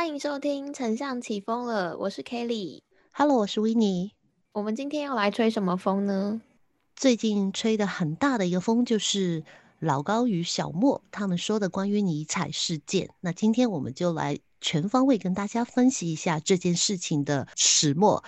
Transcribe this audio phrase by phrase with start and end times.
[0.00, 2.80] 欢迎收听《丞相起风了》，我是 Kelly。
[3.12, 4.12] Hello，我是 i e
[4.52, 6.40] 我们今天要来吹什么风呢？
[6.96, 9.44] 最近吹的很大的一个风就是
[9.78, 13.10] 老高与小莫他们说的关于尼采事件。
[13.20, 18.24] 那今天我们就来全方位跟大家分析一下这件事情的始末。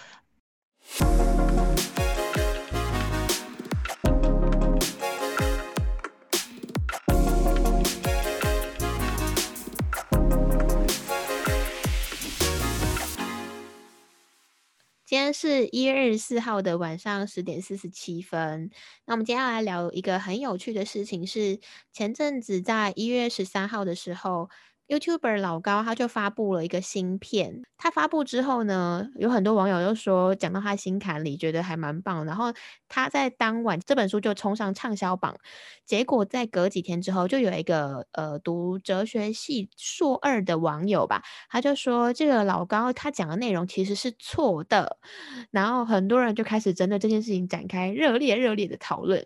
[15.12, 18.70] 今天是一月二十四号的晚上十点四十七分。
[19.04, 21.60] 那我们接下来聊一个很有趣的事情，是
[21.92, 24.48] 前阵子在一月十三号的时候。
[24.92, 32.26] YouTuber 老高他就发布了一个新片，他发布之后呢，有很多网友就说讲到他心坎里，觉得还蛮棒。
[32.26, 32.52] 然后
[32.88, 35.34] 他在当晚这本书就冲上畅销榜，
[35.86, 44.98] 结果在隔几天之后，就有一个呃读哲学系硕二的网友吧，他就说这个老高他讲的内容其实是错的，
[45.50, 49.24] 然后很多人就开始针对这件事情展开热烈热烈的讨论。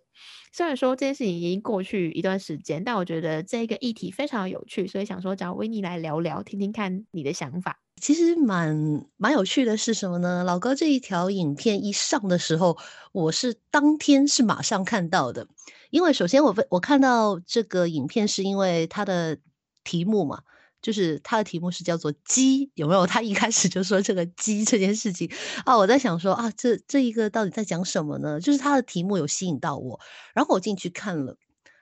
[0.53, 7.78] 虽然说这件事情已经过去一段时间，但我觉得这个议题非常有趣，所以想说找维尼来聊聊，听听看你的想法。
[8.00, 10.44] 其实蛮蛮有趣的是什么呢？
[10.44, 12.77] 老高这一条影片一上的时候，
[13.12, 15.48] 我是当天是马上看到的，
[15.91, 19.39] 因为首先我我看到这个影片是因为它的
[19.83, 20.42] 题目嘛。
[20.82, 23.06] 就是他的题目是叫做“鸡”，有没有？
[23.08, 25.30] 他一开始就说这个“鸡”这件事情
[25.64, 28.41] 啊，我在想说啊，这这一个到底在讲什么呢？
[28.41, 30.00] 就是他的题目有吸引到我，
[30.34, 31.36] 然后我进去看了，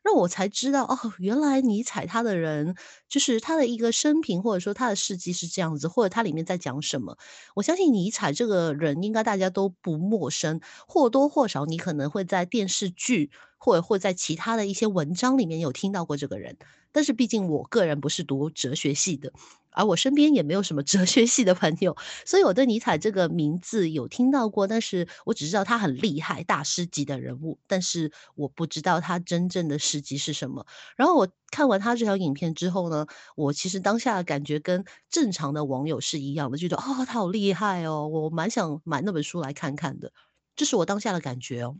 [0.04, 2.76] 那我才知道哦，原来尼采他的人
[3.08, 7.18] 就是他的一个生平，或者说他的事迹是这样子，或者他里面在讲什么。
[7.54, 16.56] 我相信尼采这个人应该大家都不陌生，或多或少你可能会在电视剧或者或在其他的一些文章里面有听到过这个人。
[16.94, 19.32] 但是毕竟我个人不是读哲学系的，
[19.72, 30.64] 而我身边也没有什么 哲学系的朋友，所以我对尼采这个名字有听到过，但是我只知道他很厉害，大师级的人物，但是我不知道他真正的事迹是什么。
[30.96, 40.12] 然后我看完他这条影片之后呢，我其实当下的感觉跟正常的网友是一样的，就觉得哦，他好厉害哦，我蛮想买那本书来看看的，
[40.54, 41.76] 这是我当下的感觉哦。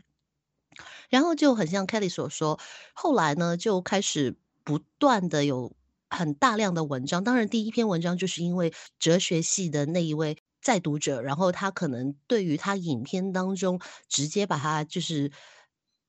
[1.09, 2.59] 然后就很像 Kelly 所说，
[2.93, 4.35] 后来呢就开始。
[4.65, 5.71] 不断的有
[6.09, 15.31] 很大量的文章，当然第一篇文章就是因为哲学系的那一位在读者，然后他可能对于他影片当中直接把他就是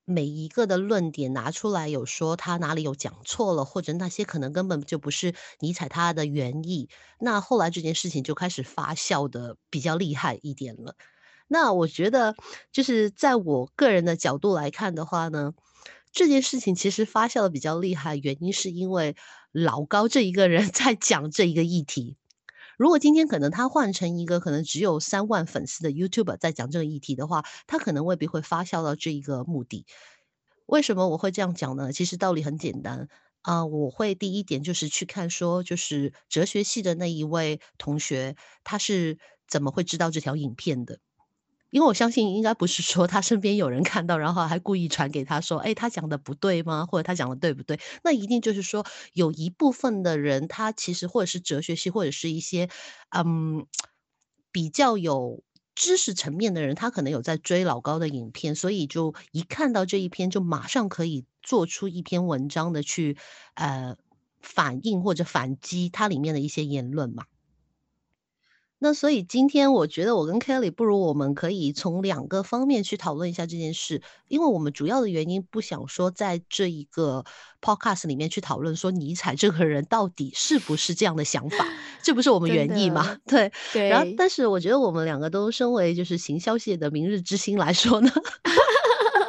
[0.05, 6.89] 每一个的论点拿出来，有说他哪里有讲错了，或者那些可能根本就不是尼采他的原意，
[7.21, 10.95] 那后来这件事情就开始发酵的比较厉害一点了。
[11.49, 12.35] 那我觉得
[12.73, 15.53] 就是在我个人的角度来看的话呢。
[16.17, 19.15] 这件事情其实发酵的比较厉害，原因是因为
[19.53, 22.17] 老高这一个人 在讲这一个议题。
[22.79, 29.85] 如果今天可能他换成一个可能只有三万粉丝的 YouTube 在讲这个议题的话，他可能未必会发酵到这一个目的。
[30.65, 31.93] 为什么我会这样讲呢？
[31.93, 33.11] 其实道理很简单
[33.43, 40.99] 啊，我会第一点就是去看说，就是哲学系的那一位同学他是怎么会知道这条影片的。
[41.71, 46.87] 因为我相信，应该不是说他身边有人看到，然后还故意传给他说：“哎，他讲的不对吗？
[46.87, 52.69] 或者他讲的对不对？”那一定就是说，有一部分的人，他其实或者是哲学系，或者是一些
[53.11, 53.67] 嗯
[54.53, 55.43] 比较有
[55.75, 63.19] 知识层面的人，他可能有在追老高的影片，所以就一看到这一篇，就马上可以做出一篇文章的去
[63.55, 63.97] 呃
[64.41, 67.25] 反映或者反击它里面的一些言论嘛。
[68.79, 77.25] 那所以今天我觉得我跟 Kelly 不如我们可以从两个方面去讨论一下这件事，因为我们主要的原因不想说在这一个
[77.63, 81.67] podcast 里面去讨论说尼采这个人到底是不是这样的想法，
[82.05, 83.17] 这不是我们原意嘛？
[83.27, 83.89] 对对。
[83.89, 88.11] 然后，但是我觉得我们两个都身为就是行销界的明日之星来说呢，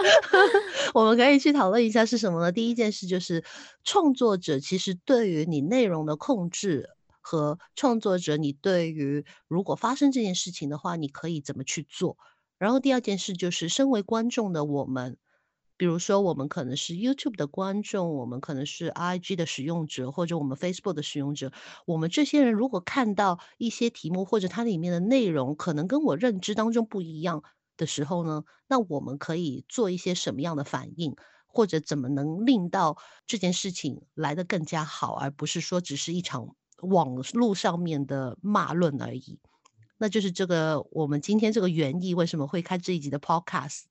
[0.93, 2.51] 我们可以去讨论一下是什么呢？
[2.51, 3.45] 第一件事就是
[3.85, 6.89] 创作者其实对于你内容的控制。
[7.27, 12.17] 和创作者，你对于如果发生这件事情的话，你可以怎么去做？
[12.57, 15.17] 然后第二件事就是，身为观众的我们，
[15.75, 21.51] 比如说我们可能是 YouTube 的观众，我们可能是 IG 的使用者，或者我们 Facebook 的使用者，
[21.85, 27.43] 我们这些人如果看到一些题目或者它里面的内容可能跟我认知当中不一样
[27.75, 36.55] 的时候呢，那我们可以做一些什么样的反应，或者怎么能令到这件事情来得更加好，而不是说只是一场。
[36.81, 39.39] 网络上面的骂论而已，
[39.97, 43.83] 那就是这个我们今天这个原意为什么会开这一集的 podcast？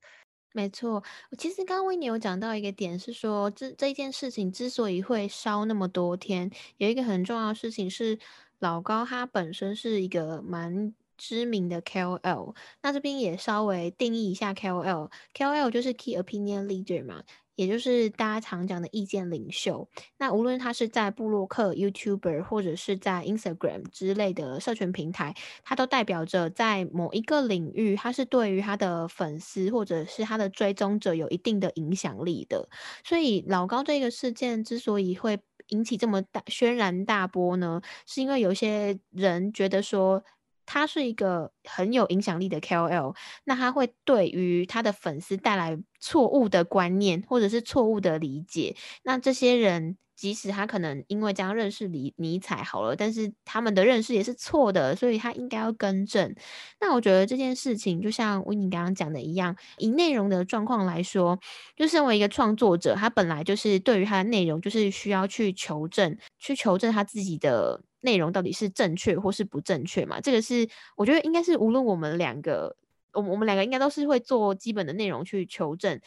[0.53, 1.03] 没错，
[1.37, 8.19] 其实刚刚维尼有讲到一个点，是说这这件事情之所以会烧那么多天，有一个很重要的事情是，
[8.61, 17.23] 老高他本身是一个蛮知名的 KOL，那这边也稍微定义一下 KOL，KOL 就是 Key Opinion Leader 嘛。
[17.57, 19.89] 也就是大家常讲的意见领袖。
[20.19, 32.69] 那无论他是在布洛克、YouTuber，或者是在 Instagram 之类的社群平台，他都代表着在某一个领域，他是对于他的粉丝或者是他的追踪者有一定的影响力的。
[33.03, 40.23] 所以老高这个事件之所以会引起这么大轩然大波呢，是因为有些人觉得说。
[40.67, 43.15] 他是一个很有影响力的 KOL，
[43.45, 48.77] 那他会对于他的粉丝带来错误的观念或者是错误的理解。
[49.05, 56.35] 那这些人即使他可能因为这样认识尼尼采好了，但是他们的认识也是错的，所以他应该要更正。
[56.81, 61.39] 那我觉得这件事情就像维尼刚刚讲的一样，以内容的状况来说，
[61.77, 67.83] 就身为一个创作者，他本来就是对于他的内容就是需要去求证，去求证他自己的。
[68.07, 70.21] 内容到底是正确或是不正确嘛？
[70.21, 72.77] 这个是我觉得应该是无论我们两个，
[73.13, 76.01] 我我们两个应该都是会做基本的内容去求证。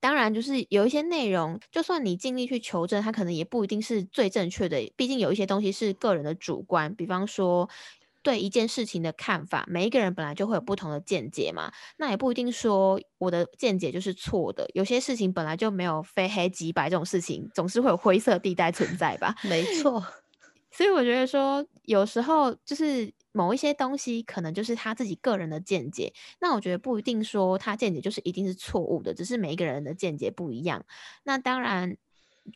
[0.00, 4.92] 当然，就是有一些内容，就算你尽力去求证，它可能也不一定是最正确的。
[4.96, 7.68] 毕竟有一些东西是个人的主观，比方说
[8.20, 11.70] 对一件事情的看法，每一个人本来就会有不同的见解嘛。
[11.98, 14.68] 那也不一定说我的见解就是错的。
[14.74, 19.36] 有些事情本来就没有非黑即白，这种事情总是会有灰色地带存在吧？
[19.44, 20.02] 没错。
[20.72, 26.12] 所以我觉得说，有时候就是某一些东西，可能就是他自己个人的见解。
[26.40, 30.84] 那我觉得不一定说他见解就是一定是错误的，只是每一个人的见解不一样。
[31.24, 31.98] 那当然，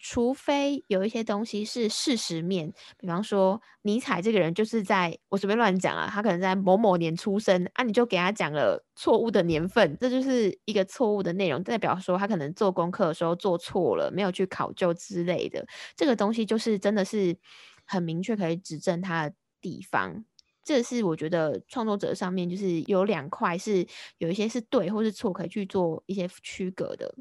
[0.01, 15.67] 除非有一些东西是事实面，比方说尼采这个人就是在我随便乱讲啊，他可能在某某年出生啊，你就给他讲了错误的年份，这就是一个错误的内容，代表说他可能做功课的时候做错了，没有去考究之类的。
[15.95, 17.37] 这个东西就是真的是。
[17.87, 20.25] 很明确可以指证他的地方，
[20.63, 23.87] 这是我觉得创作者上面就是有两块是
[24.19, 27.15] 有一些是对或是错，可以去做一些区隔的。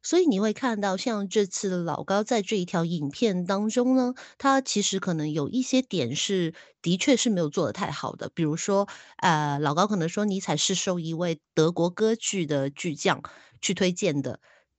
[0.00, 8.30] 所以你会看到，像这次的老高在这一条影片当中呢，他其实可能有一些点是的确是没有做的太好的。
[8.32, 13.22] 比如说，呃，老高可能说尼采是受一位德国歌剧的巨匠
[13.60, 14.38] 去推荐的。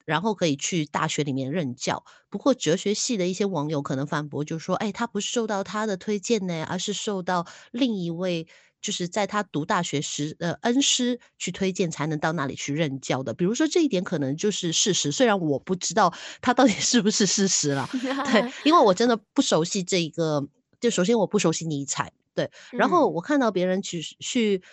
[0.09, 2.03] 然后可以去大学里面任教。
[2.31, 8.47] 不过哲学系的一些网友可能反驳，就说：“哎，他不是受到他的推荐呢，而是受到另一位，
[8.81, 16.11] 就是在他读大学时的恩师去推荐，才能到那里去任教的。”比如说这一点可能就是事实，虽然我不知道
[16.41, 17.87] 他到底是不是事实了。
[18.31, 20.43] 对，因为我真的不熟悉这一个。
[20.79, 22.49] 就首先我不熟悉尼采，对。
[22.71, 24.63] 然后我看到别人去去。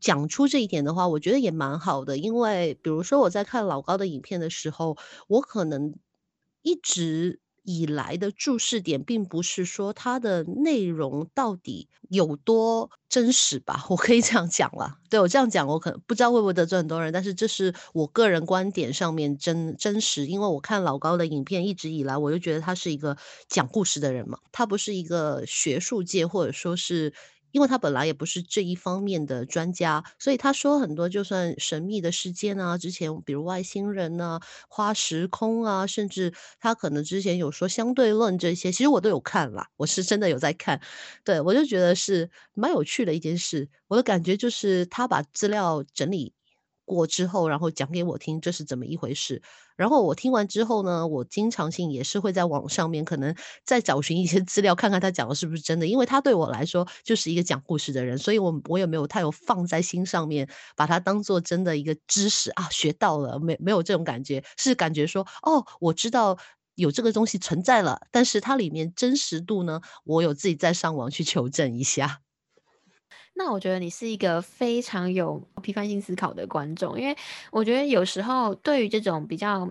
[0.00, 4.96] 讲出这一点的话，我觉得也蛮好的，因为比如说我在看老高的影片的时候，
[5.28, 5.94] 我可能
[6.62, 14.96] 一直以来的注视点，并不是说它的内容到底有多真实吧，我可以这样讲了。
[15.10, 23.16] 对我这样讲，我可能不知道会不会得罪很多人，但是这是我个人观点上面真真实，因为我看老高的影片一直以来，我就觉得他是一个
[23.48, 27.12] 讲故事的人嘛，他不是一个学术界或者说是。
[27.52, 40.80] 因为他本来也不是这一方面的专家，所以他说很多就算神秘的事件啊，之前比如外星人呐、花时空啊，甚至他可能之前有说相对论这些，其实我都有看啦，我是真的有在看，
[41.24, 43.68] 对我就觉得是蛮有趣的一件事。
[43.88, 46.34] 我的感觉就是他把资料整理。
[46.86, 49.40] 过之后，然后讲给我听，这是怎么一回事？
[49.80, 53.34] 然后我听完之后呢，我经常性也是会在网上面可能
[53.64, 55.86] 再找寻一些资料，看看他讲的是不是真的。
[55.86, 60.46] 因为他对我来说就是一个讲故事的人，所以我我也没有太有放在心上面，
[60.76, 66.36] 把它当做真的一个知识啊，学到了没没有这种感觉，是感觉说哦，我知道
[66.74, 72.20] 有这个东西存在了，但是它里面真实度呢，我有自己再上网去求证一下。
[73.42, 77.16] 那我觉得你是一个非常有批判性思考的观众，因为
[77.50, 79.66] 我觉得有时候对于这种比较。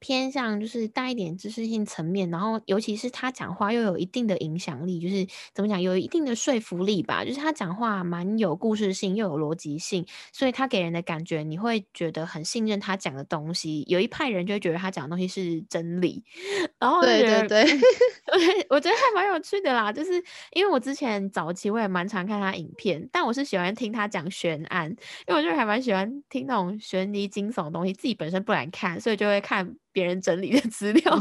[0.00, 7.24] 偏向就是带一点知识性层面，然后尤其是他讲话又有一定的影响力，就是怎么讲有一定的说服力吧。
[7.24, 13.84] 就是他讲话蛮有故事性，又有逻辑性，所以他给人的感觉你会觉得很信任他讲的东西。
[13.88, 16.22] 有一派人就会觉得他讲的东西是真理，
[16.78, 17.64] 然后对对 对，
[18.70, 19.92] 我觉得还蛮有趣的啦。
[19.92, 20.12] 就是
[20.52, 24.88] 因为我之前早期我也蛮常看他影片，但我是喜欢听他讲悬案，
[25.26, 29.76] 因为我就还蛮喜欢听那种悬疑惊悚的东西，自己本身不敢看，所以就会看。
[29.98, 31.18] 别人整理的资料，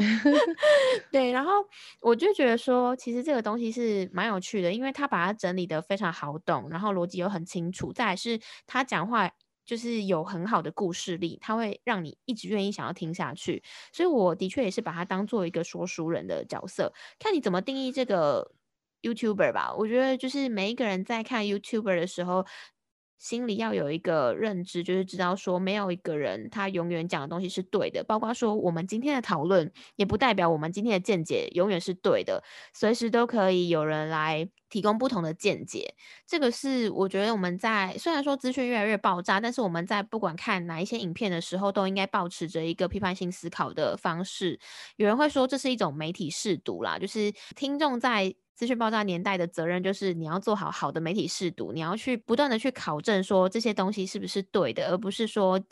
[1.12, 1.51] 对，然后
[2.00, 9.31] 我就觉得说，其实这个东西是蛮有趣的，因为他把它整理的非常好懂，然后逻辑又很清楚，再是他讲话
[9.65, 18.51] 就是有很好的故事力，他会让你一直愿意想要听下去，所以我的确也是把它当做一个说书人的角色，看你怎么定义这个
[19.01, 19.74] YouTuber 吧。
[19.75, 22.46] 我觉得就是每一个人在看 YouTuber 的时候。
[23.17, 32.43] 心里要有一个认知，就是知道说没有一个人他永远讲的东西是对的，包括说我们今天的讨论，也不代表我们今天的见解永远是对的，
[32.74, 35.95] 随时都可以有人来提供不同的见解。
[36.25, 44.59] 这个是我觉得我们在虽然说资讯越来越爆炸，但是我们在不管看哪一些影片的时候，都应该保持着一个批判性思考的方式。
[44.97, 48.36] 有人会说这是一种媒体试读啦，就是听众在。
[48.57, 55.63] 资讯爆炸年代的责任就是你要做好好的媒体试读，你要去不断的去考证说这些东西是不是对的，而不是说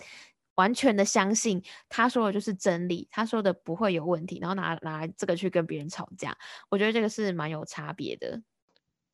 [0.53, 6.37] 完全的相信他说的就是真理，他说的不会有问题，然后拿拿这个去跟别人吵架。
[6.69, 8.39] 我觉得这个是蛮有差别的。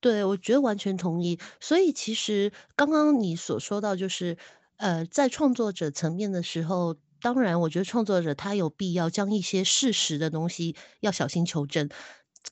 [0.01, 1.39] 对，我觉得完全同意。
[1.61, 4.37] 所以其实刚刚你所说到，就是
[4.75, 11.87] 呃，在创作者层面的时候，当然我觉得创作者他有必要将一些事实的东西要小心求证。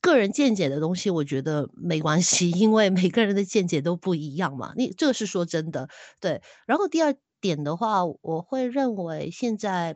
[0.02, 4.74] 个人见解的东西，我觉得没关系， 因为每个人的见解都不一样嘛。
[4.76, 6.42] 你这个是说真的，对。
[6.66, 9.96] 然后第二点的话，我会认为现在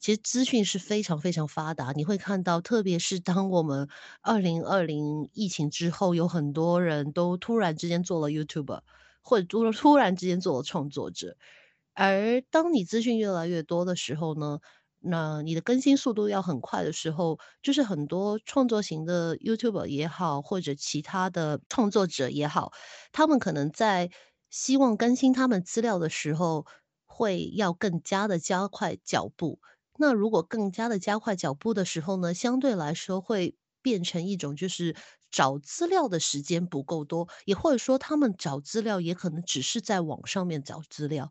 [0.00, 1.92] 其实资讯是非常非常发达。
[1.92, 3.88] 你会看到，特别是当我们
[4.20, 8.80] 二零二零疫情之后，有很多人都突然之间做了 YouTube，
[9.22, 11.36] 或者突突然之间做了创作者。
[11.94, 14.58] 而当你资讯越来越多的时候呢？
[15.04, 22.72] 那你的更新速度要很快的时候，就是很多创作型的 YouTuber 也好，或者其他的创作者也好，
[23.12, 24.10] 他们可能在
[24.50, 26.66] 希望更新他们资料的时候，
[27.06, 29.60] 会要更加的加快脚步。
[29.98, 34.96] 那如果更加的加快脚步的时候呢，相对来说会变成一种就是
[35.30, 41.30] 找资料的时间不够多，也或者说他们找资料也可能只是在网上面找资料。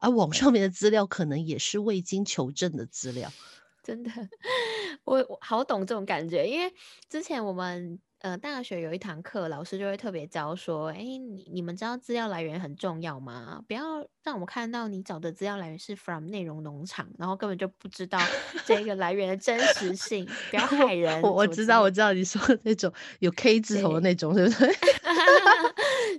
[0.00, 3.30] 而网上面的资料可能也是未经求证的资料，
[3.84, 4.10] 真的，
[5.04, 6.72] 我我好懂这种感觉，因为
[7.08, 13.62] 之前我们呃大学有一堂课，老师就会特别教说，哎，你你们知道资料来源很重要吗？
[13.66, 18.18] 不要让我们看到你找的资料来源是 from 内容农场，然后根本就不知道
[18.66, 21.20] 这个来源的真实性，不要 害人。
[21.22, 24.74] 我我知道，我知道你说的那种有 K 字头的那种，对不对？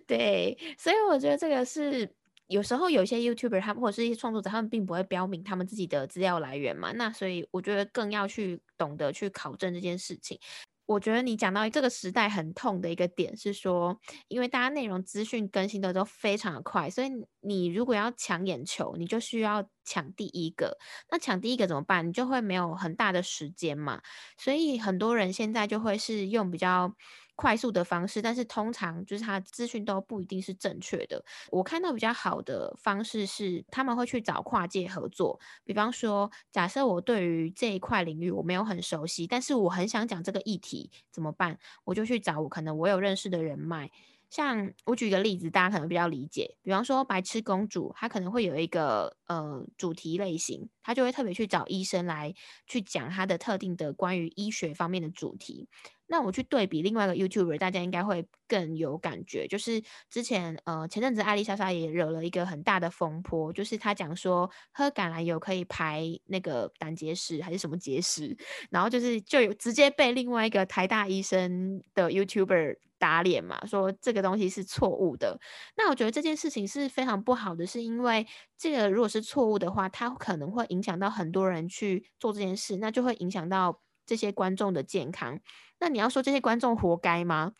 [0.07, 2.09] 对，所以我觉得这个是。
[2.51, 10.37] 有时候有些 YouTuber 他们或者是一些创作者，他们并不会标明他们自己的资料来源嘛，那所以我觉得更要去懂得去考证这件事情。
[10.85, 20.77] 我觉得你讲到这个时代很痛的一个点是说，因为大家内容资讯更新的都非常的快，所以你如果要抢眼球，你就需要抢第一个。
[21.09, 22.05] 那抢第一个怎么办？
[22.05, 24.01] 你就会没有很大的时间嘛。
[24.37, 26.93] 所以很多人现在就会是用比较。
[27.41, 31.25] 快速的方式，但是通常就是他资讯都不一定是正确的。
[31.49, 35.39] 我看到比较好的方式是，他们会去找跨界合作。
[35.63, 41.57] 比方说，假设我对于这一块领域我没有很熟悉，但是我很想讲这个议题，怎么办？
[41.85, 43.89] 我就去找我可能我有认识的人脉。
[44.31, 46.55] 像我举个例子，大家可能比较理解。
[46.63, 52.33] 比方说，白痴公主，她可能会有一个呃主题类型，她就会特别去找医生来
[52.65, 55.67] 去讲她的特定的关于医学方面的主题。
[56.07, 59.47] 那我去对比另外一个 YouTuber，大家应该会更有感觉。
[59.47, 68.35] 就是之前呃前阵子艾丽莎莎也惹了一个很大的风波，就是她讲说喝橄榄油可以排那个胆结石还是什么结石，
[68.71, 75.39] 然后就是就有直接被另外一个台大医生的 YouTuber 打脸嘛，说这个东西是错误的。
[75.75, 78.27] 那我觉得这件事情是非常不好的，是因为
[78.59, 85.39] 这个如果是错误的话，它可能会影响到很多人去做这件事，那就会影响到这些观众的健康。
[85.79, 87.53] 那你要说这些观众活该吗？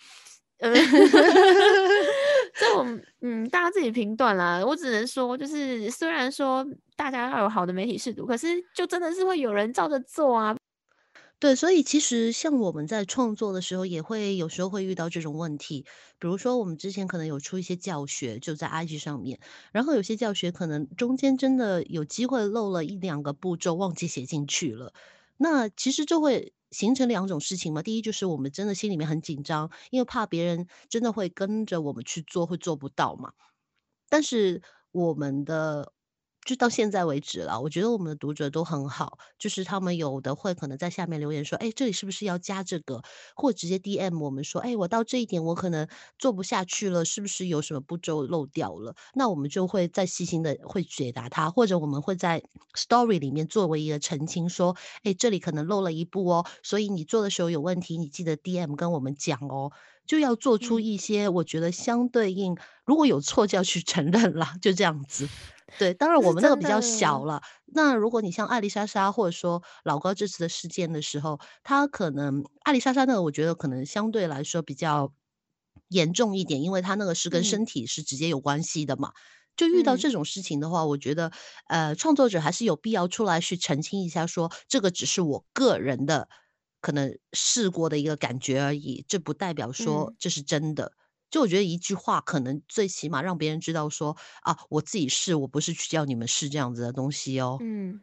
[0.60, 0.72] 呃，
[2.54, 2.86] 这我
[3.22, 4.64] 嗯，大家自己评断啦。
[4.64, 6.64] 我只能说，就是虽然说
[6.96, 10.56] 大家要有好的媒体视读，可是就真的是会有人照着做啊。
[11.42, 15.88] 对，所以其实像我们在创作的时候，也会有时候会遇到这种问题。
[16.20, 19.40] 比如说，我们之前可能有出一些教学，就在 IG 上面，
[19.72, 24.94] 然后有些教学可能中间真的有机会漏了一两个步骤，忘记写进去了。
[25.38, 26.54] 那其实就会。
[26.70, 33.34] 形成两种事情嘛，第一就是我们真的心里面很紧张，因为怕别人真的会跟着我们去做，会做不到嘛。
[34.10, 35.92] 但是我们的。
[36.44, 43.04] 就到现在为止了，我觉得我们的读者都很好，就是他们有的会可能在下面留言说：“哎，这里是不是要加这个？”
[43.36, 52.44] 或直接 DM 我们说：“哎，我到这一点我可能做不下去了，是不是有什么步骤漏掉了？”那我们就会再细心的会解答他，或者我们会在
[52.76, 59.72] Story 里面作为一个澄清，说：“哎，这里可能漏了一步哦，所以你做的时候有问题，你记得 DM 跟我们讲哦。”
[60.08, 65.30] 就要做出一些我觉得相对应，如果有错就要去 承认了，就这样子。
[65.78, 67.24] 对，当然我们那个比较小。
[67.26, 67.42] 了。
[67.66, 75.12] 那如果你像艾丽莎莎，或者说老高这次的事件的时候，他可能艾丽莎莎那个我觉得可能相对来说比较
[75.90, 79.12] 严重一点，因为他那个是跟嗯身体是直接有关系的嘛。
[79.58, 81.32] 就遇到嗯这种事情的话，我觉得，
[81.68, 86.30] 呃，创作者还是有必要出来去澄清一下说，这个只是我个人的
[86.80, 90.18] 可能试过的一个感觉而已，这不代表说嗯。
[90.18, 90.94] 这是真的。
[91.32, 97.58] 就我觉得一句话可能最起码让别人知道说，啊，我自己试，我不是去叫你们试这样子的东西哦。
[97.62, 98.02] 嗯，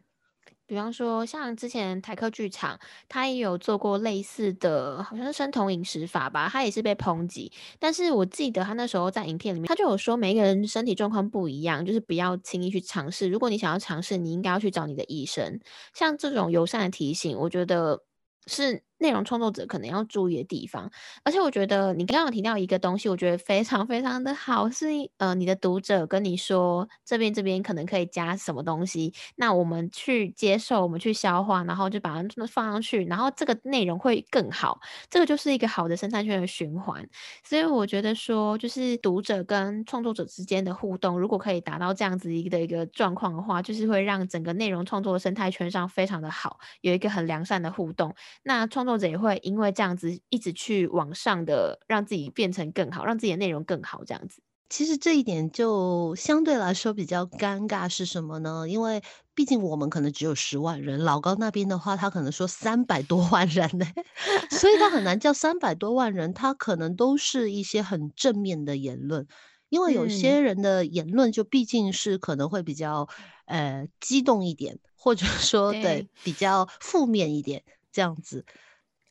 [0.65, 7.51] 比方说像之前台客剧场，他也有做过类似的，好像是生酮饮食法吧，他也是被抨击。
[7.79, 13.27] 但是我记得他那时候在影片里面，他就有说每个人身体状况不一样，就是不要轻易去尝试。
[13.27, 15.59] 如果你想要尝试，你应该要去找你的医生。
[15.93, 18.03] 像这种友善的提醒，我觉得
[18.47, 20.89] 是内容创作者可能要注意的地方。
[21.23, 24.87] 而且我觉得你刚刚有提到一个东西，我觉得非常非常的好，是
[25.17, 34.79] 呃你的读者跟你说这边这边可能可以加什么东西，那我们去接受，我们去消化，然后就把它放上去，然后这个内容会更好。
[35.09, 37.07] 这个就是一个好的生态圈的循环。
[37.43, 48.13] 所以我觉得说，就是读者跟创作者之间的互动，如果可以达到这样子一个的一个状况的话，就是会让整个内容创作的生态圈上非常的好，有一个很良善的互动。
[48.43, 54.41] 那创作者也会因为这样子一直去往上的让自己变成更好，让自己的内容更好，这样子。
[54.69, 58.67] 其实这一点就相对来说比较尴尬是什么呢？
[58.69, 59.01] 因为
[59.33, 63.85] 毕竟我们可能只有十万人，老高那边的话，他可能说三百多万人呢，
[64.51, 69.25] 所以他很难叫三百多万人，他可能都是一些很正面的言论。
[69.69, 73.07] 因为有些嗯，人的言论就毕竟是可能会比较，
[73.45, 76.09] 呃，激动一点，或者说对，对。
[76.23, 78.45] 比较负面一点，这样子。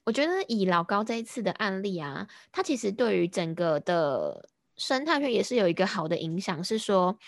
[0.09, 7.19] 我觉得以老高这一次的案例啊，他其实对于整个的生态圈也是有一个好的影响，是说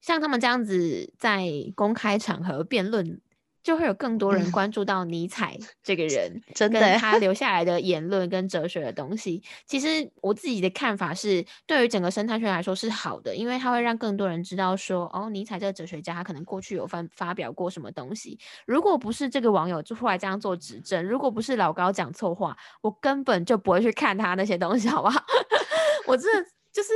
[0.00, 3.20] 像他们这样子在公开场合辩论，
[3.62, 9.42] 就会有更多人嗯，关注到尼采这个人，真的他留下来的言论跟哲学的东西。
[9.66, 25.22] 其实我自己的看法是，对于整个生态圈来说是好的，因为它会让更多人知道说，哦，尼采这个哲学家他可能过去有发发表过什么东西，如果不是这个网友就出来这样做指证，如果不是老高讲错话，我根本就不会去看他那些东西，好不好？
[26.06, 26.90] 我真的就是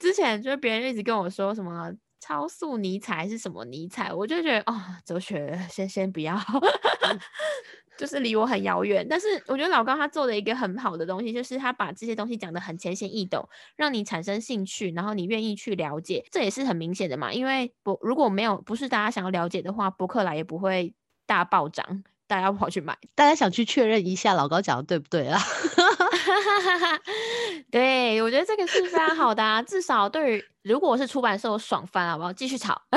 [0.00, 6.36] 之前就是别人一直跟我说什么超速尼采是什么尼采，我就觉得哦，哲学先先不要，
[7.96, 9.06] 就是离我很遥远。
[9.08, 17.32] 但是我觉得老高他做的一个很好的东西，就是他把这些东西讲得很浅显易懂，让你产生兴趣，然后你愿意去了解，这也是很明显的嘛。
[17.32, 20.94] 因为不如果没有不是大家想要了解的话，博客来也不会
[21.26, 22.96] 大暴涨，大家要跑去买。
[23.14, 25.40] 大家想去确认一下老高讲的对不对啊？
[27.70, 32.32] 对，我觉得这个是非常好的啊，至少对于如果我是出版社，我爽翻好不好？
[32.32, 32.80] 继续炒。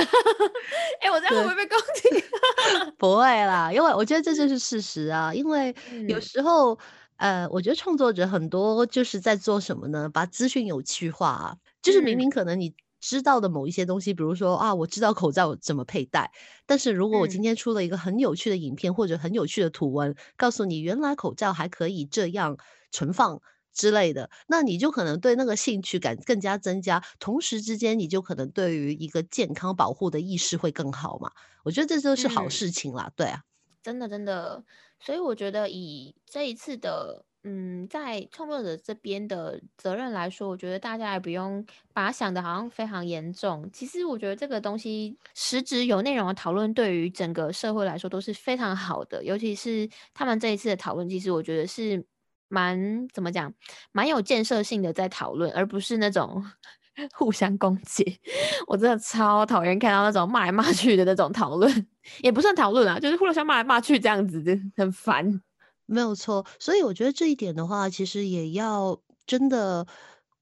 [1.02, 1.50] 哎、我这样会不对。
[1.50, 2.26] 会被攻击？
[2.98, 5.34] 不会啦，因为我觉得这就是事实啊。
[5.34, 5.76] 因为
[6.08, 6.78] 有嗯时候，
[7.18, 10.10] 呃，我觉得创作者很多就是在做什么呢？
[10.10, 11.56] 把资讯有趣化啊。
[11.82, 16.32] 就是明嗯明可能你知道的某一些东西，比如说啊，我知道口罩怎么佩戴，
[16.66, 22.58] 但是如果我今嗯天出了一个很有趣的影片或者很有趣的图文，告诉你原来口罩还可以这样
[22.92, 23.42] 存放。
[23.72, 31.32] 之类的，那你就可能对那个兴趣感更加增加，同时之间你就可能对于一个健康保护的意识会更好嘛。
[31.64, 32.50] 我觉得这就是好嗯。
[32.50, 33.42] 事情啦，对啊。
[33.82, 34.62] 真的真的，
[35.00, 43.70] 所以我觉得以这一次的，嗯，在创作者这边的责任来说，我觉得大家也不用把它想的好像非常严重。
[43.72, 49.24] 其实我觉得这个东西实质有内容的讨论，对于整个社会来说都是非常好的。
[49.24, 52.04] 尤其是他们这一次的讨论，其实我觉得是
[52.50, 53.54] 蛮怎么讲，
[53.94, 56.44] 蛮有建设性的在讨论，而不是那种
[57.16, 58.20] 互相攻击。
[58.68, 61.88] 我真的超讨厌看到那种骂来骂去的那种讨论。
[62.22, 65.42] 也不算讨论啊，就是互相骂来骂去这样子的，很烦。
[65.86, 69.88] 没有错，所以我觉得这一点的话，其实也要真的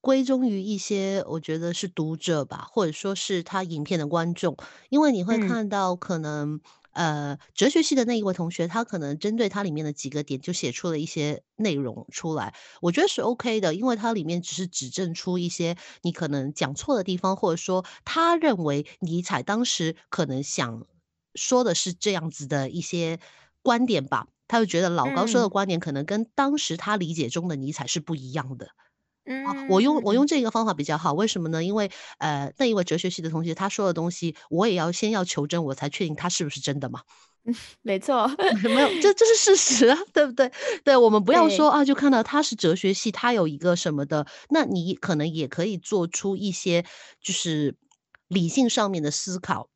[0.02, 4.58] 归宗于一些我觉得是读者吧，或者说是他影片的观众。
[4.90, 6.60] 因为你会嗯看到可能，
[6.98, 20.88] 呃，哲学系的那一位同学，他可能针对它里面的几个点就写出了一些内容出来，我觉得是 OK 的，因为它里面只是指证出一些你可能讲错的地方，或者说他认为尼采当时可能想
[21.36, 23.20] 说的是这样子的一些
[23.62, 24.28] 观点吧。
[24.48, 28.70] 他就觉得老高说的嗯观点可能跟当时他理解中的尼采是不一样的。
[29.46, 31.64] 啊，我用我嗯，用这个方法比较好，为什么呢？
[31.64, 37.02] 因为，呃，那一位哲学系的同学他说的东西，我也要先要求证，我才确定他是不是真的嘛。
[37.82, 38.28] 没错，
[38.64, 40.52] 没有，这这是事实啊，对不对？
[40.84, 46.84] 对，我们不要说，啊，就看到他是哲学系，他有一个什么的，那你可能也可以做出一些
[47.22, 47.76] 就是
[48.28, 49.70] 理性上面的思考。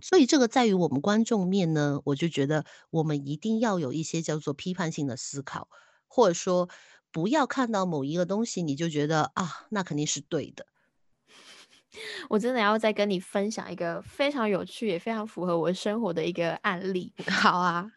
[0.00, 5.68] 所以这个在于我们观众面呢，我就觉得我们一定要有一些叫做批判性的思考，
[6.06, 6.68] 或者说
[7.12, 10.66] 不要看到某一个东西你就觉得啊，那肯定是对的。
[12.28, 17.12] 我真的要再跟你分享一个非常有趣也非常符合我生活的一个案例。
[17.28, 17.90] 好啊，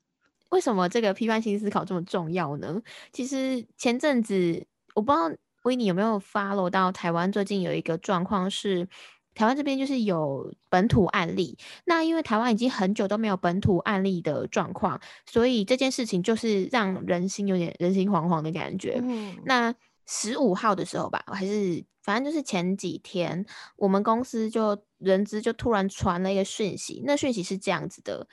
[0.50, 2.82] 为什么这个批判性思考这么重要呢？
[3.12, 5.30] 其实前阵子我不知道
[5.64, 8.88] 维尼有没有 follow 到台湾最近有一个状况是。
[9.36, 19.00] 台湾这边就是有本土案例，那因为台湾已经很久都没有本土案例的状况，所以这件事情就是让人心有点人心惶惶的感觉。
[19.04, 19.74] 嗯，那
[20.06, 23.46] 十五号的时候吧，还是反正就是前几天，
[23.78, 28.28] 我们公司就人资就突然传了一个讯息，那讯息是这样子的：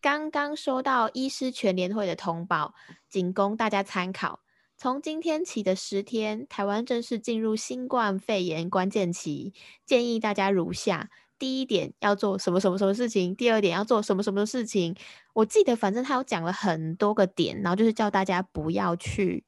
[0.00, 2.74] 刚刚收到医师全联会的通报，
[3.08, 4.40] 仅供大家参考。
[4.76, 9.54] 从今天起的十天，台湾正式进入新冠肺炎关键期。
[9.86, 14.96] 建议大家如下：第一点，要做什么什么什么事情；第二点，要做什么什么事情。
[15.32, 19.44] 我记得，反正他有讲了很多个点，然后就是叫大家不要去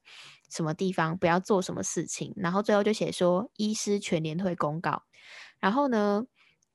[0.49, 2.33] 什么地方，不要做什么事情。
[2.37, 5.03] 然后最后就写说，医师全联会公告。
[5.59, 6.25] 然后呢，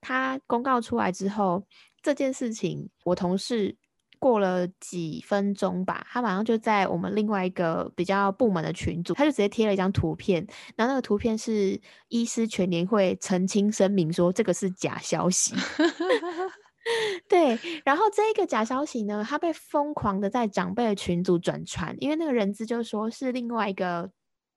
[0.00, 1.64] 他公告出来之后，
[2.02, 3.76] 这件事情，我同事。
[4.22, 15.56] 过了几分钟吧，他马上就在我们另外一个比较部门的群组，他就直接贴了一张图片，然后那个图片是医师全联会澄清声明说这个是假消息。
[17.28, 24.08] 对，然后这一个假消息呢，他被疯狂的在长辈的群组转传，因为那个人资就说是另外一个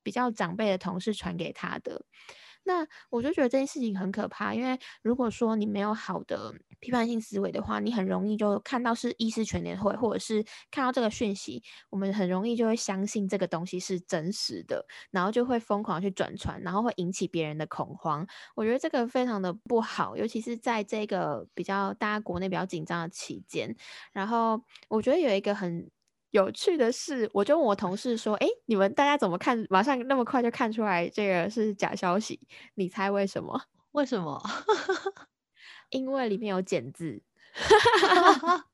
[0.03, 2.05] 比较长辈的同事传给他的。
[2.65, 18.27] 那我就觉得这件事情很可怕，因为如果说你没有好的批判性思维的话，你很容易就看到是医师全联会，或者是看到这个讯息，我们很容易就会相信这个东西是真实的，然后就会疯狂去转传，然后会引起别人的恐慌。
[18.55, 23.75] 我觉得这个非常的不好，尤其是在这个比较大家国内比较紧张的期间。
[24.11, 25.89] 然后我觉得有一个很。
[26.35, 29.65] 有趣的是，我就问我同事说：“哎，你们大家怎么看？
[29.69, 32.37] 马上那么快就看出来这个是假消息？
[32.73, 33.57] 你猜为什么？
[33.93, 34.43] 为什么？
[35.91, 37.21] 因为里面有剪字。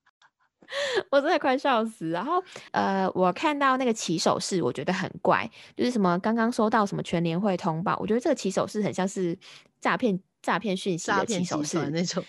[1.11, 2.09] 我真的快笑死。
[2.09, 5.47] 然后，呃，我看到那个起手式，我觉得很怪，
[5.77, 9.37] 就是什么刚刚收到什么全联会通报，我觉得这个起手式很像是
[9.79, 12.23] 诈骗。”诈骗讯息的起手式那种，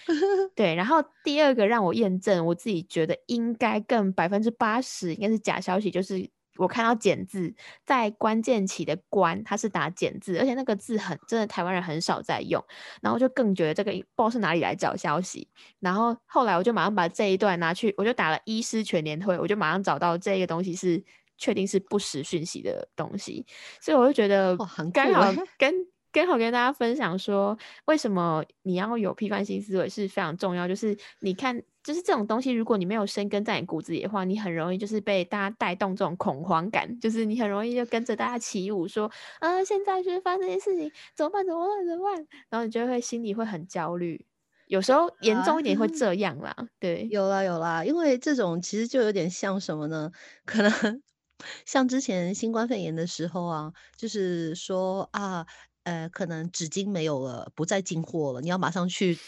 [0.54, 0.74] 对。
[0.76, 7.54] 然后第二个让我验证，我自己觉得应该更百分之八十应该是假消息，就是我看到简字
[7.86, 12.62] 在关键期的关，它是打简字，而且那个字很真的，台湾人很少在用。
[13.00, 15.48] 然后就更觉得这个不知道是哪里来找消息。
[15.80, 21.02] 然后后来我就马上把这一段拿去，我就打了医师全联会，我就马上找到这个东西是
[21.38, 23.46] 确定是不实讯息的东西。
[23.80, 24.54] 所以我就觉得
[24.92, 25.72] 刚好跟。
[26.12, 30.68] 刚好跟大家分享说，为什么你要有批判性思维是非常重要。
[30.68, 41.46] 就是你看，就是这种东西，如果你没有生根在你骨子里的话，你很容易就是被大家带动这种恐慌感，就是你很容易就跟着大家起舞，说啊，现在就是发生这些事情，怎么办？
[41.46, 41.86] 怎么办？
[41.86, 42.26] 怎么办？
[42.50, 44.26] 然后你就会心里会很焦虑。
[44.66, 46.54] 有时候严重一点会这样啦。
[46.78, 50.10] 对，有啦有啦，因为这种其实就有点像什么呢？
[50.44, 50.70] 可能
[51.66, 55.46] 像之前新冠肺炎的时候啊，就是说啊。
[55.84, 59.18] 呃，可能纸巾没有了，不再进货了，你要马上去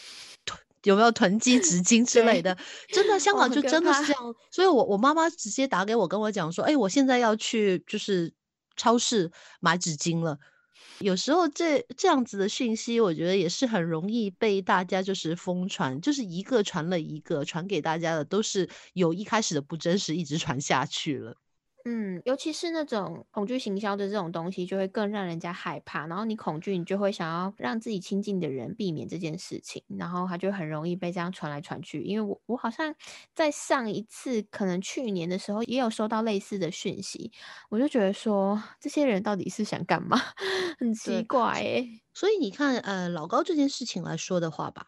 [0.45, 2.57] 囤，有没有囤积纸巾之类的？
[2.89, 4.35] 真的，香港就真的是这样。
[4.51, 8.33] 所以，我我妈妈直接打给我，跟我讲说：“哎，我现在要去就是
[8.75, 10.37] 超市买纸巾了。”
[10.99, 21.35] 有时候这这样子的讯息，我觉得也是很容易被大家就是疯传，就是一个传了一个，传给大家的都是有一开始的不真实，一直传下去了。
[21.87, 26.07] 嗯，尤其是那种恐惧行销的这种东西，就会更让人家害怕。
[26.07, 32.01] 然后你恐惧，你就会想要让自己亲近的人避免这件事情，然后他就很容易被这样传来传去。
[32.01, 32.95] 因为我我好像
[33.35, 37.31] 在上一次，可能去年的时候也有收到类似的讯息，
[37.69, 40.17] 我就觉得说这些人到底是想干嘛？
[40.79, 42.01] 很奇怪哎。
[42.15, 44.87] 所以你看，呃，老高这件事情来说的话吧，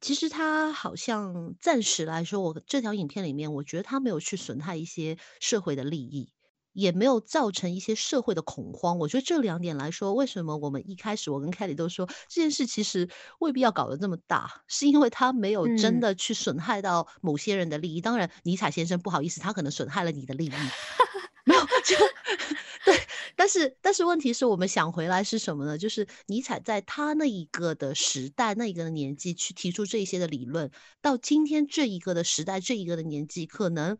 [0.00, 6.30] 其实他好像暂时来说，我这条影片里面，我觉得他没有去损害一些社会的利益。
[6.76, 8.98] 也没有造成一些社会的恐慌。
[8.98, 13.08] 我觉得这两点来说，为什么我们一开始我跟凯里都说这件事其实
[13.38, 18.00] 未必要搞得这么大，是因为他没有真的去损害到某些人的利益。
[18.02, 20.50] 当然，尼采先生不好意思，他可能损害了你的利益，
[21.44, 21.96] 没有就
[22.84, 22.94] 对。
[23.34, 25.78] 但是，但是问题是我们想回来是什么呢？
[25.78, 33.96] 就是尼采在他那一个的时代、那一个的年纪去提出这些的理论，到今天这一个的时代、这一个的年纪，可能。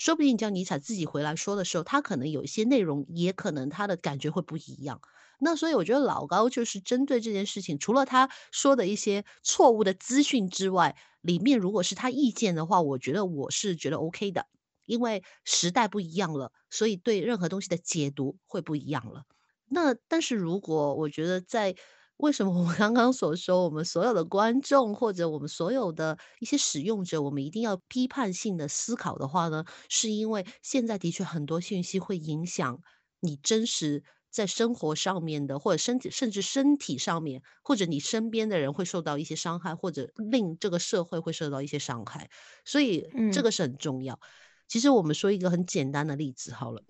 [0.00, 4.98] 说不定叫尼采自己回来说的时候，他可能有一些内容，也可能他的感觉会不一样。
[5.40, 14.46] 那所以我觉得老高就是针对这件事情，除了他说的一些错误的资讯之外，里面如果是他意见的话，我觉得我是觉得 OK 的，
[14.86, 19.24] 因为时代不一样了，所以对任何东西的解读会不一样了。
[19.68, 21.76] 那但是如果我觉得在
[22.20, 29.64] 为什么我们刚刚所说，我们所有的观众或者我们所有的一些使用者，我们一定要批判性的思考的话呢？
[29.88, 32.78] 是因为现在的确很多信息会影响
[33.20, 42.28] 你真实在生活上面的，或者身体甚至身体上面，或者你身边的人会受到一些伤害，或者令这个社会会受到一些伤害，
[42.66, 44.20] 所以这个是很重要。
[44.68, 46.82] 其实我们说一个很简单的例子好了，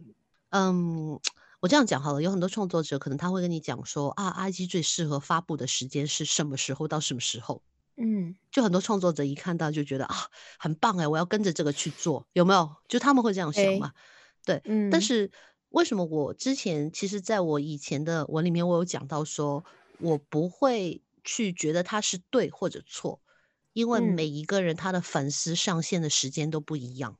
[0.51, 1.21] 嗯。
[1.61, 7.63] 我这样讲好了，有很多创作者可能他会跟你讲说啊，IG 最适合发布的时间是什么时候到什么时候？
[7.97, 10.17] 嗯，就很多创作者一看到就觉得啊，
[10.59, 12.77] 很棒哎，我要跟着这个去做，有没有？
[12.89, 13.93] 就他们会这样想嘛？
[14.43, 14.89] 对，嗯。
[14.89, 15.31] 但是
[15.69, 19.63] 为什么我之前其实在我以前的文里面，我有讲到说，
[19.99, 23.21] 我不会去觉得他是对或者错，
[23.75, 27.19] 因为每一个人他的粉丝上线的时间都不一样。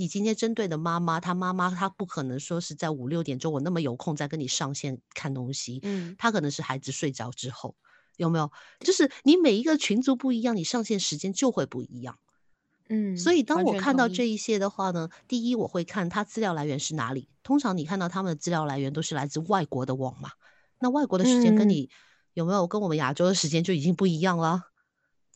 [0.00, 7.76] 你今天针对的妈妈，她妈妈她不可能说是在五六点钟我那么有空再跟你上线看东西，嗯，她可能是孩子睡着之后，
[8.16, 8.50] 有没有？
[8.80, 12.18] 就是你每一个群组不一样，你上线时间就会不一样，
[12.88, 13.14] 嗯。
[13.14, 17.28] 所以当我看到这一些的话呢，第一我会看它资料来源是哪里。
[17.42, 20.30] 通常你看到他们的资料来源都是来自外国的网嘛，
[20.78, 21.90] 那外国的时间跟你
[22.32, 24.69] 有没有跟我们亚洲的时间就已经不一样了。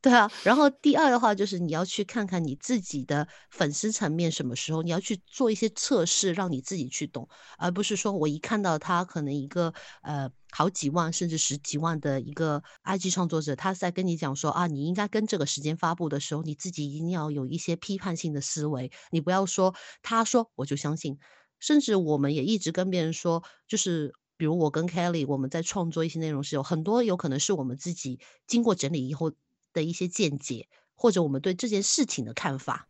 [0.04, 21.18] 对啊，然后第二的话就是你要去看看你自己的粉丝层面什么时候你要去做一些测试，让你自己去懂，而不是说我一看到他可能一个呃好几万甚至十几万的一个 IG 创作者，他在跟你讲说啊，你应该跟这个时间发布的时候，你自己一定要有一些批判性的思维，你不要说他说我就相信，
[21.60, 29.32] 甚至我们也一直跟别人说，就是比如我跟 Kelly 我们在创作一些内容时，有很多有可能是我们自己经过整理以后。
[29.74, 32.88] 的一些见解，或者我们对这件事情的看法，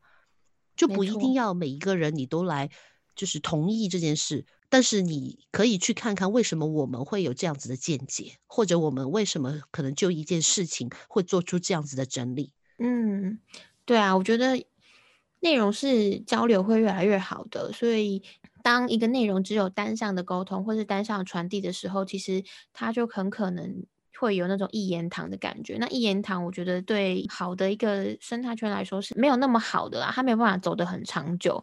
[0.76, 2.70] 就不一定要每一个人你都来
[3.16, 12.52] 就是同意这件事，但是你可以去看看为什么我们会有这样子的见解，或者我们为什么可能就一件事情会做出这样子的整理。
[12.78, 13.40] 嗯，
[13.84, 14.64] 对啊，我觉得
[15.40, 18.22] 内容是交流会越来越好的，所以
[18.62, 23.86] 当一个内容只有单向的沟通或是单向传递的时候，其实它就很可能。
[24.18, 31.62] 会有那种一言堂的感觉，那一言堂，我觉得对好的一个生态圈来说是没有那么好的啦，它没有办法走得很长久。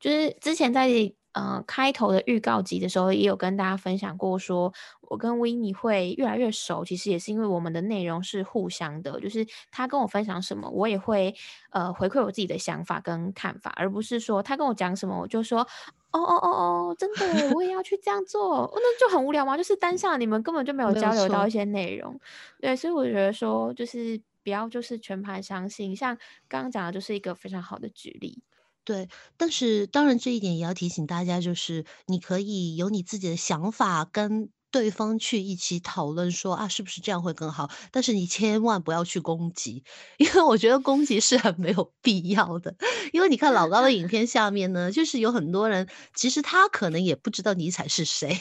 [0.00, 0.88] 就是之前在
[1.32, 11.34] 呃开头的预告集的时候，也有跟大家分享过，说我跟维尼会越来越熟，其实也是因为我们的内容是互相的，就是他跟我分享什么，我也会
[11.70, 15.66] 呃回馈我自己的想法跟看法，而不是说他跟我讲什么，我就说。
[16.10, 19.56] 哦哦哦哦，真的，我也要去这样做，那就很无聊吗？
[19.56, 22.18] 就是单向，你们根本就没有交流到一些内容，
[22.60, 26.16] 对，所以我觉得说，就是不要就是全盘相信，像
[26.48, 28.42] 刚刚讲的，就是一个非常好的举例。
[28.84, 34.50] 对，但是当然这一点也要提醒大家，就是你可以有你自己的想法跟。
[34.70, 37.70] 对方去一起讨论说啊，是不是这样会更好？
[37.90, 39.82] 但是你千万不要去攻击，
[40.18, 42.74] 因为我觉得攻击是很没有必要的。
[43.12, 48.38] 因为你看老高的影片下面呢，就是有很多人，其实他可能也不知道尼采是谁，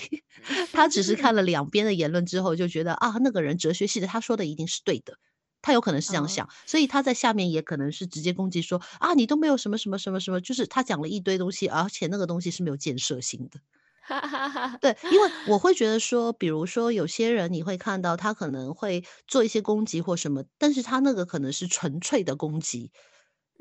[0.74, 5.18] 他只是看了两边的言论之后，就觉得啊，那个人哲学系的，他说的一定是对的，
[5.62, 13.62] 他有可能是这样想，所以他在下面也可能是直接攻击说啊，你都没有什么什么什么什么，就是他讲了一堆东西，而且那个东西是没有建设性的。
[14.82, 22.92] 对，因为我会觉得说，比如说有些人你会看到他可能会做一些攻击或什么，但是他那个可能是纯粹的攻击。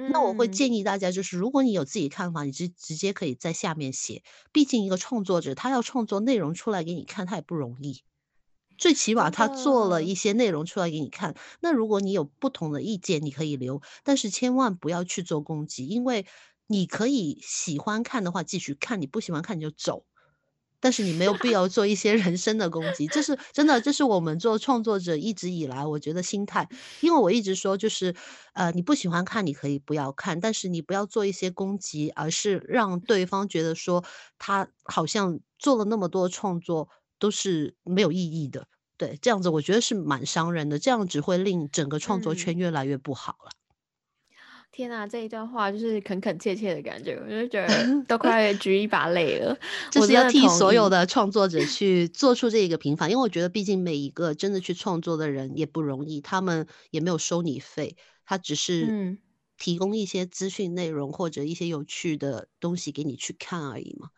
[0.08, 4.22] 那我会建议大家，就是如果你有自己看法，你直直接可以在下面写。
[4.52, 8.02] 毕竟一个创作者他要创作内容出来给你看，他也不容易。
[8.78, 11.34] 最起码他做了一些内容出来给你看。
[11.60, 16.26] 那如果你有不同的意见，你可以留，但是千万不要去做攻击，因为
[16.66, 20.04] 你可以喜欢看的话继续看，你不喜欢看你就走。
[20.80, 26.68] 但是你没有必要做一些人身的攻击，这是真的，这是我们做创作者一直以来我觉得心态。
[27.00, 28.14] 因为我一直说，就是
[28.52, 34.04] 呃，你不喜欢看，你可以不要看，但是你不要做一些攻击，而是让对方觉得说
[34.38, 38.66] 他好像做了那么多创作都是没有意义的。
[38.98, 43.50] 对，这样子我觉得是蛮伤人的，这样只会令整个创作圈越来越不好了。
[44.76, 47.68] 天呐，这一段话就是恳恳切切的感觉，我就觉得
[48.06, 49.56] 都快举一把泪了。
[49.90, 58.92] 就是要替所有的创作者去做出这一个平反，因为我觉得毕竟每一个真的去创作的人也不容易，他们也没有收你费，他只是
[59.56, 64.10] 提供一些资讯内容或者一些有趣的东西给你去看而已嘛。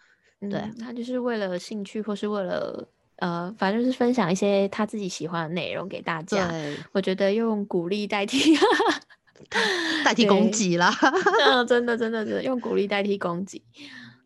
[0.51, 6.49] 对，他就是为了兴趣或是为了呃，反正就是分享一些他自己喜欢的内容给大家。
[6.49, 8.57] 对，我觉得用鼓励代替
[10.05, 10.93] 代替攻击啦。
[11.47, 13.63] 嗯， 真的真的真的用鼓励代替攻击，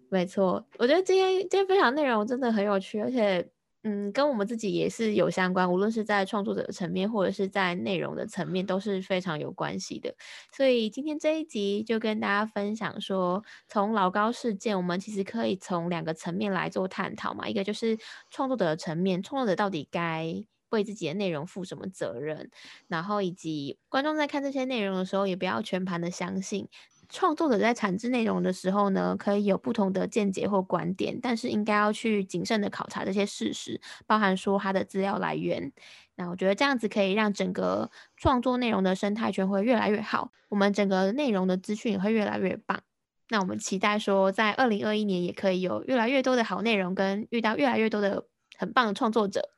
[0.09, 0.66] 没错。
[0.79, 3.48] 我觉得今天今天分享内容真的很有趣，而且。
[3.85, 10.14] 嗯，跟我们自己也是有相关，无论是在创作者的层面，或者是在内容的层面，都是非常有关系的。
[10.57, 17.48] 所以今天这一集就跟大家分享说，从老高事件，我们其实可以从两个层面来做探讨嘛。
[17.48, 17.98] 一个就是
[18.31, 22.50] 创作者的层面，创作者到底该为自己的内容负什么责任，
[22.88, 26.68] 然后以及观众在看这些内容的时候，也不要全盘的相信。
[27.08, 35.70] 创作者在产制内容的时候呢，可以有不同的见解或观点，但是应该要去谨慎的考察这些事实，包含说它的资料来源。
[36.14, 42.80] 那我觉得这样子可以让整个创作内容的生态圈会越来越好，我们整个内容的资讯也会越来越棒。
[43.28, 49.50] 那我们期待说，在二零二一年也可以有越来越多的好内容，跟遇到越来越多的很棒的创作者。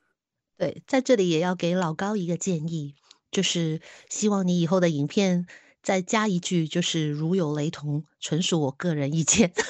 [0.56, 2.94] 对，在这里也要给老高一个建议，
[3.30, 5.46] 就是希望你以后的影片。
[5.82, 9.52] 再加一句，就是如有雷同，纯属我个人意见。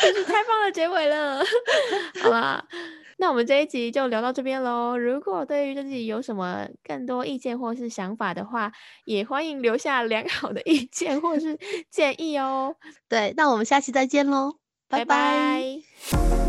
[0.00, 1.40] 真是太棒的结尾了，
[2.20, 2.66] 好吧？
[3.18, 4.98] 那我们这一集就聊到这边喽。
[4.98, 8.72] 如果对于自己有什么更多意见或是想法的话，
[9.04, 11.56] 也欢迎留下良好的意见或是
[11.88, 12.74] 建议哦。
[13.08, 14.56] 对，那我们下期再见喽，
[14.88, 16.47] 拜拜。